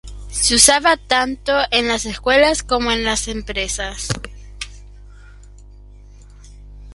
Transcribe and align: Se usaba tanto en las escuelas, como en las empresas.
Se 0.31 0.55
usaba 0.55 0.97
tanto 0.97 1.53
en 1.69 1.87
las 1.87 2.07
escuelas, 2.07 2.63
como 2.63 2.91
en 2.91 3.03
las 3.03 3.27
empresas. 3.27 4.07